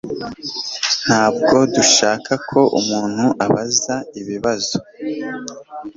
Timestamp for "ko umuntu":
2.49-3.25